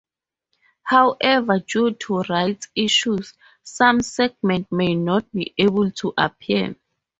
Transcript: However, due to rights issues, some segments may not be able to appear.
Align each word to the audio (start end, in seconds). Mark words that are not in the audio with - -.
However, 0.81 1.59
due 1.59 1.91
to 1.91 2.21
rights 2.21 2.69
issues, 2.73 3.35
some 3.61 4.01
segments 4.01 4.71
may 4.71 4.95
not 4.95 5.31
be 5.31 5.53
able 5.59 5.91
to 5.91 6.11
appear. 6.17 6.75